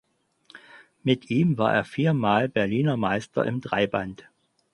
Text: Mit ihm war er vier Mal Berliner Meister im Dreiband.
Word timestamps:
Mit 1.03 1.29
ihm 1.29 1.59
war 1.59 1.75
er 1.75 1.83
vier 1.85 2.15
Mal 2.15 2.49
Berliner 2.49 2.97
Meister 2.97 3.45
im 3.45 3.61
Dreiband. 3.61 4.27